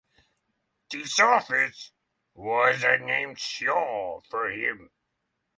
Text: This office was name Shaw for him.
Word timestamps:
This 0.89 1.19
office 1.19 1.91
was 2.33 2.81
name 2.81 3.35
Shaw 3.35 4.19
for 4.31 4.49
him. 4.49 4.89